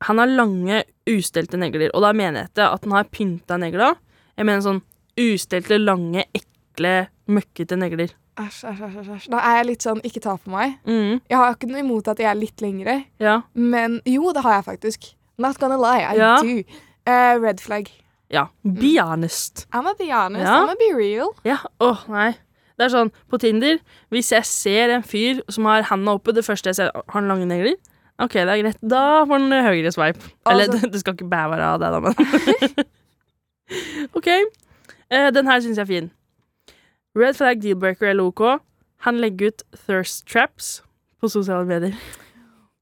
[0.07, 3.97] Han har lange, ustelte negler, og da mener jeg ikke at han har pynta negler.
[4.39, 4.83] Jeg mener sånn
[5.19, 8.13] ustelte, lange, ekle, møkkete negler.
[8.39, 9.29] Æsj, æsj, æsj, æsj.
[9.33, 10.77] Da er jeg litt sånn ikke ta på meg.
[10.87, 13.41] Mm, Jeg har ikke noe imot at jeg er litt lengre, ja.
[13.55, 15.09] men jo, det har jeg faktisk.
[15.39, 16.37] Not gonna lie, I Ja.
[16.43, 16.63] do.
[17.09, 17.91] Uh, red flag.
[18.31, 18.47] Ja.
[18.63, 19.67] Be honest.
[19.73, 20.55] I'm gonna be honest, Ja.
[20.61, 21.35] I'm gonna be real.
[21.45, 21.57] Ja.
[21.81, 22.37] Åh, nei.
[22.79, 23.79] Det er sånn, på Tinder,
[24.13, 27.27] hvis jeg ser en fyr som har handa oppe, det første jeg ser, har han
[27.27, 27.75] lange negler?
[28.19, 28.79] OK, det er greit.
[28.83, 30.31] Da får den høyere swipe.
[30.51, 32.15] Eller Altså- det, det skal ikke bæ være av det, da, men
[34.19, 34.29] OK.
[35.11, 36.11] Eh, den her syns jeg er fin.
[37.19, 38.43] Red flag deal-breaker eller OK.
[39.07, 40.83] Han legger ut thirst traps
[41.21, 41.95] på sosiale medier.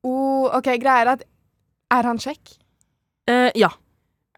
[0.06, 1.24] Oh, ok, greia er at
[1.90, 2.56] Er han kjekk?
[3.30, 3.68] Eh, ja.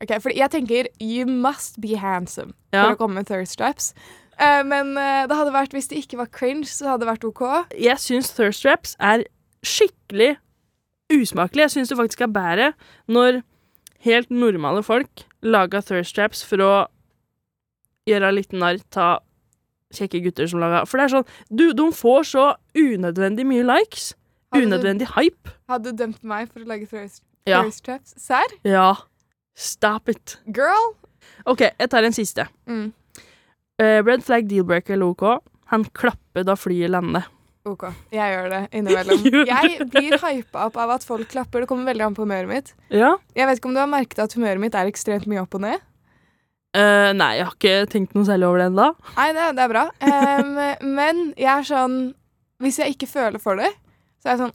[0.02, 2.84] Ok, for jeg tenker you must be handsome Ja.
[2.84, 3.92] for å komme med thirst traps.
[4.38, 7.24] Eh, men eh, det hadde vært, hvis det ikke var cringe, så hadde det vært
[7.24, 7.42] OK.
[7.78, 9.24] Jeg syns thirst traps er
[9.66, 10.36] skikkelig
[11.12, 11.66] usmakelig.
[11.66, 12.72] Jeg syns det faktisk er bedre
[13.08, 13.42] når
[14.04, 16.72] helt normale folk lager thirst traps for å
[18.08, 19.22] gjøre litt narr av
[19.94, 24.14] kjekke gutter som lager For det er sånn Du, de får så unødvendig mye likes.
[24.52, 25.50] Hadde du- Unødvendig hype.
[25.68, 27.62] Hadde du dømt meg for å lage thirst, Ja.
[27.62, 28.14] thirst traps?
[28.16, 28.46] Serr?
[28.64, 28.94] Ja.
[29.54, 30.36] Stop it.
[30.52, 30.94] Girl!
[31.46, 32.46] OK, jeg tar en siste.
[32.66, 32.92] Mm.
[33.80, 35.22] Uh, red flag deal-breaker LOK.
[35.22, 35.42] OK.
[35.66, 37.26] Han klapper da flyet lander.
[37.74, 37.84] OK.
[38.14, 39.26] Jeg gjør det innimellom.
[39.48, 41.64] Jeg blir hypa opp av at folk klapper.
[41.64, 42.72] Det kommer veldig an på humøret mitt.
[42.94, 43.14] Ja.
[43.36, 45.64] Jeg vet ikke om du har merket at humøret mitt er ekstremt mye opp og
[45.66, 45.84] ned?
[46.76, 48.90] Uh, nei, jeg har ikke tenkt noe særlig over det ennå.
[49.16, 49.86] Nei, det, det er bra.
[50.38, 50.58] Um,
[50.94, 51.94] men jeg er sånn
[52.62, 53.70] Hvis jeg ikke føler for det,
[54.20, 54.54] så er jeg sånn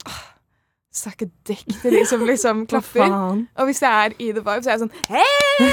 [0.94, 3.10] Suck a dick til de som liksom klapper.
[3.58, 5.72] Og hvis jeg er i the vibe, så er jeg sånn Hei!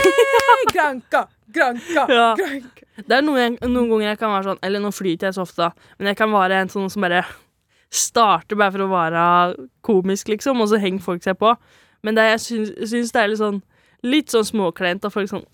[0.72, 1.26] Granka!
[1.52, 2.06] Granka!
[2.08, 2.30] Ja.
[2.38, 2.86] Granka!
[3.00, 5.66] Det er noen, noen ganger jeg kan være sånn Eller nå flyter jeg så ofte,
[5.68, 5.92] da.
[5.98, 7.22] Men jeg kan være en sånn som bare
[7.90, 9.22] starter bare for å være
[9.84, 11.52] komisk, liksom, og så henger folk seg på.
[12.06, 13.60] Men det, jeg syns, syns det er litt sånn
[14.06, 15.44] Litt sånn småkleint av folk sånn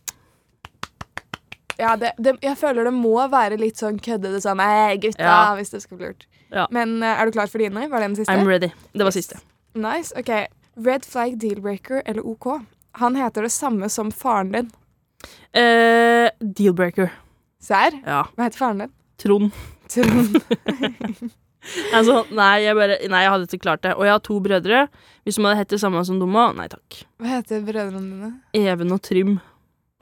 [1.81, 5.41] Ja, det, det, jeg føler det må være litt sånn køddete sånn Hei, gutta, Ja.
[5.59, 6.29] hvis det skal bli lurt.
[6.55, 6.69] Ja.
[6.71, 7.89] Men eh, er du klar for dine?
[7.91, 8.33] Var det den siste?
[8.33, 8.71] I'm ready.
[8.95, 9.19] Det var Yes.
[9.27, 9.41] siste.
[9.77, 10.13] Nice.
[10.17, 10.31] OK.
[10.77, 12.49] Red flag deal-breaker eller OK?
[13.01, 14.71] Han heter det samme som faren din.
[15.53, 17.11] Eh, Deal-breaker.
[17.61, 17.97] Serr?
[18.07, 18.25] Ja.
[18.37, 18.95] Hva heter faren din?
[19.21, 19.51] Trond.
[19.89, 20.41] Trond.
[21.97, 23.95] Altså, nei, jeg bare Nei, jeg hadde ikke klart det.
[23.99, 24.87] Og jeg har to brødre.
[25.27, 27.01] Hvis de hadde hett det samme som Dumma, nei takk.
[27.19, 28.33] Hva heter brødrene dine?
[28.57, 29.37] Even og Trym.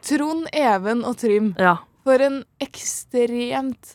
[0.04, 1.52] Trond, Even og Trym.
[1.60, 1.78] Ja.
[2.04, 3.94] For en ekstremt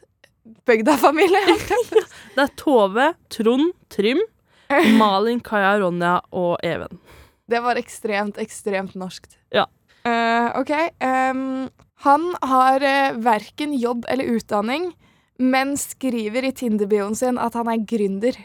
[0.65, 1.58] bygda-familie.
[2.36, 4.22] Det er Tove, Trond, Trym,
[5.02, 7.00] Malin, Kaja, Ronja og Even.
[7.50, 9.40] Det var ekstremt, ekstremt norskt.
[9.56, 9.66] Ja.
[10.06, 10.72] Uh, OK.
[11.02, 11.70] Um,
[12.06, 14.92] han har uh, verken jobb eller utdanning,
[15.40, 18.38] men skriver i Tinder-bioen sin at han er gründer.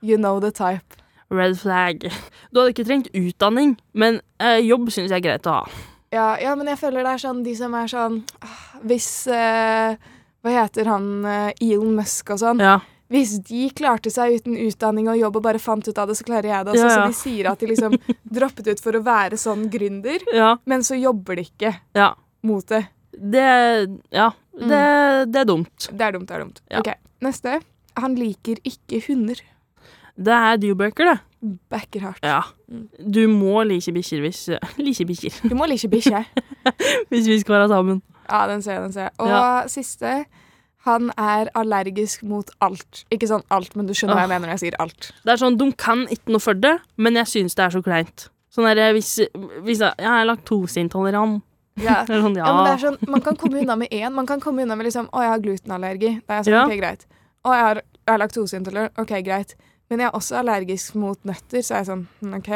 [0.00, 1.02] You know the type.
[1.34, 2.06] Red flag.
[2.50, 5.78] Du hadde ikke trengt utdanning, men uh, jobb syns jeg er greit å ha.
[6.14, 9.98] Ja, ja, men jeg føler det er sånn de som er sånn ah, Hvis eh,
[10.40, 12.62] Hva heter han eh, Elon Musk og sånn?
[12.64, 12.78] Ja.
[13.08, 16.26] Hvis de klarte seg uten utdanning og jobb og bare fant ut av det, så
[16.28, 16.84] klarer jeg det også.
[16.84, 16.96] Ja, ja.
[17.00, 17.96] Så de sier at de liksom
[18.38, 20.56] droppet ut for å være sånn gründer, Ja.
[20.68, 22.10] men så jobber de ikke ja.
[22.44, 22.84] mot det.
[23.16, 23.46] Det
[24.14, 24.30] Ja.
[24.58, 24.78] Det,
[25.30, 25.86] det er dumt.
[25.94, 26.60] Det er dumt, det er dumt.
[26.80, 26.88] Ok,
[27.22, 27.60] Neste.
[27.98, 29.38] Han liker ikke hunder.
[30.18, 31.18] Det er deal-breaker, det.
[31.70, 32.24] Backer hardt.
[32.26, 32.40] Ja.
[32.66, 32.88] Mm.
[32.98, 34.40] Du må like bikkjer hvis
[34.82, 35.36] Like bikkjer.
[35.46, 36.26] Du må like bikkjer.
[37.10, 38.02] Hvis vi skal være sammen.
[38.28, 39.14] Ja, den ser jeg, den ser jeg.
[39.22, 40.14] Og siste.
[40.88, 43.04] Han er allergisk mot alt.
[43.14, 45.10] Ikke sånn alt, men du skjønner hva jeg mener når jeg sier alt.
[45.24, 47.82] Det er sånn, De kan ikke noe for det, men jeg syns det er så
[47.84, 48.28] kleint.
[48.54, 49.12] Sånn der, hvis,
[49.66, 51.42] hvis jeg, jeg er laktoseintolerant
[51.78, 52.00] Ja.
[52.08, 52.42] Sånn, ja.
[52.48, 54.10] Ja, men det er sånn, Man kan komme unna med én.
[54.16, 56.12] Man kan komme unna med liksom Å, jeg har glutenallergi.
[56.26, 56.64] Da er jeg sånn, Ja.
[56.66, 57.04] ok, greit.
[57.44, 58.98] Å, jeg har, jeg har laktoseintolerant.
[58.98, 59.54] Ok, greit.
[59.88, 62.50] Men jeg er også allergisk mot nøtter, så er jeg sånn OK.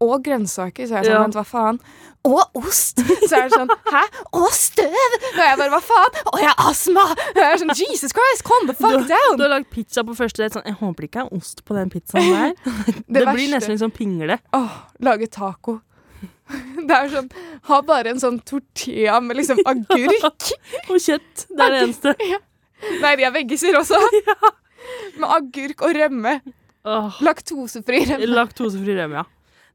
[0.00, 1.34] Og grønnsaker, så er jeg sånn Ja.
[1.36, 1.80] Hva faen?
[2.24, 2.98] Og ost!
[3.30, 4.00] Så er det sånn Hæ?
[4.36, 5.14] Og støv!
[5.30, 6.18] Og jeg bare Hva faen?
[6.28, 7.04] Å, jeg har astma!
[7.14, 9.40] Og jeg er sånn Jesus Christ, calm the fuck Du down!
[9.40, 10.58] har lagd pizza på første date.
[10.58, 12.52] Sånn, jeg håper det ikke er ost på den pizzaen der.
[13.10, 14.36] Det, det blir nesten litt sånn pingle.
[14.56, 14.76] Åh,
[15.08, 15.78] lage taco.
[16.88, 17.28] Det er sånn
[17.70, 20.52] Ha bare en sånn tortilla med liksom agurk.
[20.90, 21.46] Og kjøtt.
[21.48, 22.14] Det er det eneste.
[23.00, 24.00] Nei, de er veggiser også.
[24.28, 24.36] Ja.
[25.20, 26.38] Med agurk og rømme.
[26.88, 28.28] Åh, Laktosefri rømme.
[28.36, 29.28] Laktosefri rømme, ja.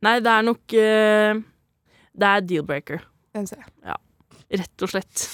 [0.05, 1.39] Nei, det er nok uh,
[2.15, 3.01] Det er deal-breaker.
[3.35, 3.97] Den ser jeg.
[4.61, 5.25] Rett og slett.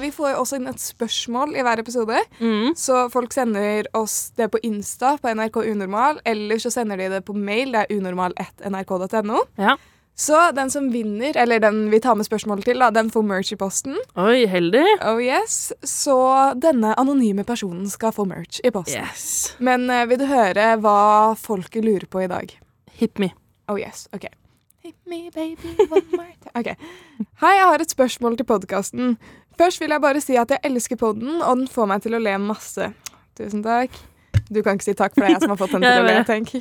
[0.00, 2.72] Vi får jo også inn et spørsmål i hver episode, Mm.
[2.74, 7.24] så folk sender oss det på Insta på NRK Unormal, eller så sender de det
[7.24, 9.42] på mail, det er unormal1nrk.no.
[9.58, 9.76] Ja.
[10.20, 13.54] Så den som vinner, eller den vi tar med spørsmålet til, da, den får merch
[13.54, 13.94] i posten.
[14.20, 14.82] Oi, heldig.
[15.08, 15.72] Oh yes.
[15.80, 16.16] Så
[16.60, 19.00] denne anonyme personen skal få merch i posten.
[19.00, 19.54] Yes.
[19.64, 20.98] Men uh, vil du høre hva
[21.40, 22.52] folket lurer på i dag?
[23.00, 23.30] Hit me.
[23.72, 24.26] Oh yes, ok.
[24.84, 26.52] Hit me, baby, one more time.
[26.52, 26.68] Ok.
[27.40, 29.16] Hei, jeg har et spørsmål til podkasten.
[29.56, 32.20] Først vil jeg bare si at jeg elsker podden, og den får meg til å
[32.20, 32.90] le masse.
[33.40, 33.96] Tusen takk.
[34.52, 36.06] Du kan ikke si takk, for det er jeg som har fått den til å
[36.10, 36.52] le, tenk.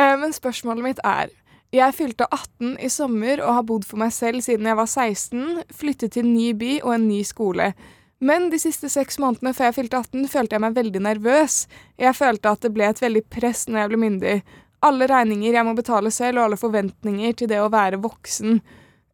[0.00, 1.36] uh, Men spørsmålet mitt er
[1.70, 5.60] Jeg fylte 18 i sommer og har bodd for meg selv siden jeg var 16,
[5.70, 7.70] flyttet til ny by og en ny skole.
[8.20, 11.62] Men de siste seks månedene før jeg fylte 18, følte jeg meg veldig nervøs.
[12.00, 14.34] Jeg følte at det ble et veldig press når jeg ble myndig.
[14.84, 18.60] Alle regninger jeg må betale selv, og alle forventninger til det å være voksen.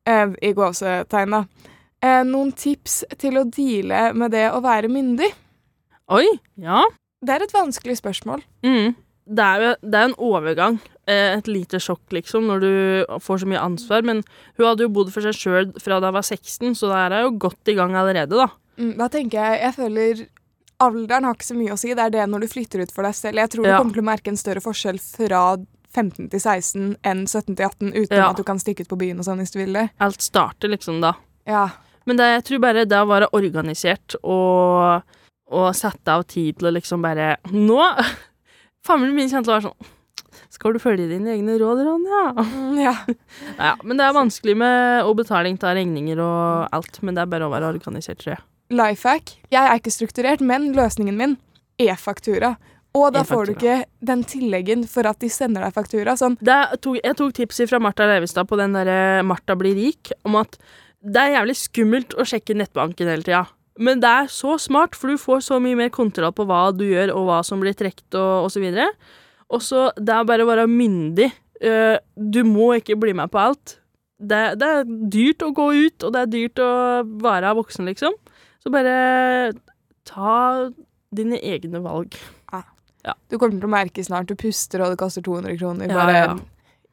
[0.07, 1.71] Eh, I gåsetegn, da.
[2.03, 5.29] Eh, noen tips til å deale med det å være myndig?
[6.15, 6.27] Oi,
[6.63, 6.85] ja.
[7.21, 8.43] Det er et vanskelig spørsmål.
[8.67, 8.95] Mm.
[9.27, 10.79] Det er jo det er en overgang.
[11.07, 12.73] Eh, Et lite sjokk, liksom, når du
[13.23, 14.03] får så mye ansvar.
[14.05, 14.23] Men
[14.59, 17.13] hun hadde jo bodd for seg sjøl fra da hun var 16, så det her
[17.19, 18.49] er jo godt i gang allerede, da.
[18.79, 20.27] Mm, Da tenker jeg Jeg føler
[20.85, 21.95] alderen har ikke så mye å si.
[21.95, 23.39] Det er det når du flytter ut for deg selv.
[23.41, 25.57] Jeg tror du kommer til å merke en større forskjell fra
[25.97, 28.27] 15 til 16 enn 17 til 18, uten Ja.
[28.31, 29.87] at du kan stikke ut på byen og sånn hvis du vil det.
[29.99, 31.15] Alt starter liksom da.
[31.49, 31.71] Ja.
[32.05, 35.01] Men det, jeg tror bare det å være organisert og,
[35.51, 37.81] og sette av tid til å liksom bare Nå
[38.87, 39.93] Familien min kjente å være sånn
[40.53, 42.23] Skal du følge dine egne råd, Ronja?
[42.39, 42.95] Mm, ja.
[43.67, 47.01] Ja, men det er vanskelig med å betaling av regninger og alt.
[47.03, 48.45] Men det er bare å være organisert, tror jeg.
[48.77, 49.37] Life hack.
[49.53, 51.37] Jeg er ikke strukturert, men løsningen min
[51.83, 52.57] e-faktura.
[52.97, 53.77] Og da får du ikke
[54.09, 56.15] den tilleggen for at de sender deg faktura.
[56.17, 60.39] Sånn tok, jeg tok tipset fra Martha Leivestad på den derre Martha blir rik, om
[60.41, 60.57] at
[61.05, 63.45] det er jævlig skummelt å sjekke nettbanken hele tida.
[63.77, 66.87] Men det er så smart, for du får så mye mer kontroll på hva du
[66.89, 68.89] gjør, og hva som blir trukket, og, og så videre.
[69.53, 71.31] Og så det er bare å være myndig.
[71.61, 73.79] Eh, du må ikke bli med på alt.
[74.17, 76.71] Det, det er dyrt å gå ut, og det er dyrt å
[77.23, 78.17] være voksen, liksom.
[78.65, 79.53] Så bare
[80.09, 80.71] ta
[81.15, 82.17] dine egne valg.
[83.31, 85.93] Du kommer til å merke snart du puster, og det koster 200 kroner.
[85.95, 86.35] Bare ja.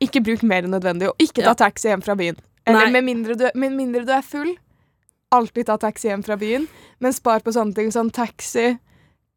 [0.03, 1.59] ikke bruk mer enn nødvendig, og ikke ta Ja.
[1.65, 2.37] taxi hjem fra byen.
[2.65, 4.55] Eller med mindre, du, med mindre du er full,
[5.31, 6.67] alltid ta taxi hjem fra byen,
[6.99, 8.77] men spar på sånne ting som taxi,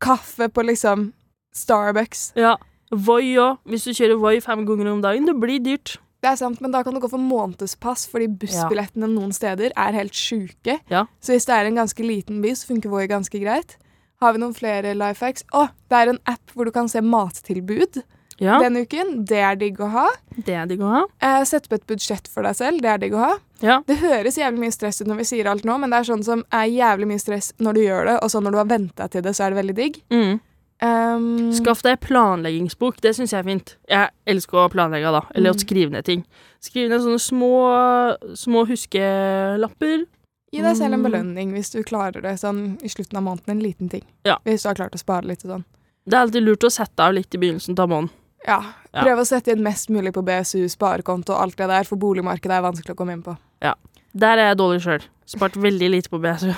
[0.01, 1.13] kaffe på liksom
[1.55, 2.33] Starbucks.
[2.37, 2.57] Ja.
[2.93, 3.59] Voi òg.
[3.67, 5.97] Hvis du kjører Voi fem ganger om dagen, det blir dyrt.
[6.23, 9.93] Det er sant, men da kan du gå for månedspass, fordi bussbillettene noen steder er
[9.99, 10.79] helt sjuke.
[10.91, 11.05] Ja.
[11.23, 13.77] Så hvis det er en ganske liten by, så funker Voi ganske greit.
[14.23, 15.45] Har vi noen flere life hacks?
[15.53, 18.01] Å, det er en app hvor du kan se mattilbud
[18.41, 19.25] Ja, denne uken.
[19.29, 20.07] Det er digg å ha.
[20.37, 21.03] det er digg å ha.
[21.21, 22.81] Eh, Sett på et budsjett for deg selv.
[22.85, 23.35] Det er digg å ha.
[23.61, 23.79] Ja.
[23.89, 26.25] Det høres jævlig mye stress ut når vi sier alt nå, men det er sånn
[26.25, 29.07] som er jævlig mye stress når du gjør det, og så når du har venta
[29.13, 30.01] til det, så er det veldig digg.
[30.13, 30.41] Mm.
[30.83, 32.99] Um, Skaff deg planleggingsbok.
[33.01, 33.77] Det syns jeg er fint.
[33.89, 35.23] Jeg elsker å planlegge, da.
[35.35, 35.57] Eller Mm.
[35.57, 36.25] å skrive ned ting.
[36.61, 40.05] Skrive ned sånne små, små huskelapper.
[40.53, 41.11] Gi deg selv en Mm.
[41.11, 43.49] belønning hvis du klarer det sånn i slutten av måneden.
[43.51, 44.03] En liten ting.
[44.25, 44.37] Ja.
[44.45, 45.65] Hvis du har klart å spare litt og sånn.
[46.07, 48.11] Det er alltid lurt å sette av litt i begynnelsen av måneden.
[48.47, 48.63] Ja.
[48.95, 49.03] Ja.
[49.03, 52.51] Prøv å sette inn mest mulig på BSU, sparekonto og alt det der, for boligmarkedet
[52.53, 53.37] er vanskelig å komme inn på.
[53.61, 53.75] Ja.
[54.15, 55.03] Der er jeg dårlig sjøl.
[55.27, 56.55] Spart veldig lite på BSU.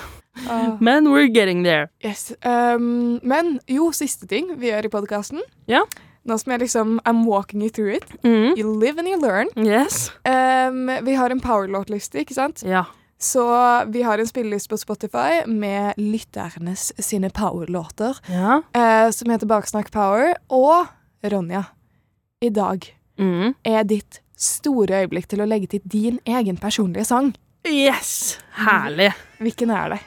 [0.49, 0.77] Ah.
[0.79, 1.89] Men we're getting there.
[2.03, 2.31] Yes.
[2.45, 5.41] Um, men jo, siste ting vi gjør i podkasten.
[5.67, 5.83] Yeah.
[6.25, 8.05] Nå som jeg liksom I'm walking you through it.
[8.23, 8.53] Mm.
[8.57, 9.47] You live and you learn.
[9.57, 10.11] Yes.
[10.25, 12.63] Um, vi har en powerlåt-liste, ikke sant?
[12.63, 12.85] Ja.
[13.19, 13.43] Så
[13.91, 18.61] vi har en spilleliste på Spotify med lytternes sine powerlåter, Ja.
[18.77, 20.35] Uh, som heter Baksnakk Power.
[20.49, 20.87] Og
[21.23, 21.63] Ronja,
[22.41, 23.53] i dag Mm.
[23.65, 27.33] er ditt store øyeblikk til å legge til din egen personlige sang.
[27.67, 28.37] Yes!
[28.55, 29.09] Herlig.
[29.41, 29.99] Hvilken er det?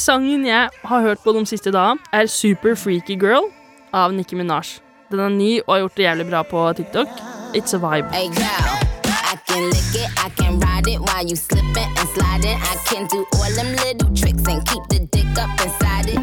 [0.00, 3.50] Sangen jeg har hørt på de siste dagene, er Super Freaky Girl
[3.92, 4.78] av Nicki Minaj.
[5.10, 7.20] Den er ny og har gjort det jævlig bra på TikTok.
[7.58, 8.08] It's a vibe.
[8.14, 8.70] Hey girl,
[9.04, 12.56] I can lick it, I can ride it while you slipping and sliding.
[12.56, 16.22] I can do all them little tricks and keep the dick up inside it.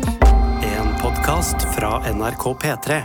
[0.74, 3.04] En podkast fra NRK P3.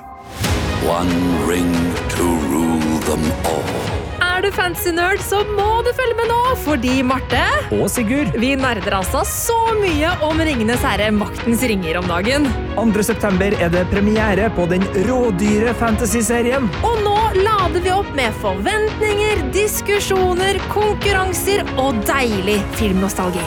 [0.89, 1.13] One
[1.51, 1.73] ring
[2.17, 4.02] to rule them all.
[4.43, 7.39] Er du fancy-nerd, så må du følge med nå, fordi Marte
[7.77, 8.33] Og Sigurd.
[8.43, 12.49] Vi nerder altså så mye om Ringenes herre Maktens ringer om dagen.
[12.75, 13.05] 2.
[13.07, 16.67] september er det premiere på den rådyre fantasy-serien.
[16.83, 23.47] Og nå lader vi opp med forventninger, diskusjoner, konkurranser og deilig filmnostalgi.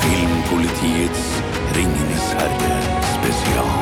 [0.00, 1.28] Filmpolitiets
[1.76, 2.80] Ringenes herre
[3.12, 3.78] spesial.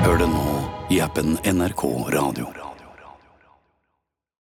[0.00, 0.60] Hør det nå
[0.96, 2.61] i appen NRK Radio.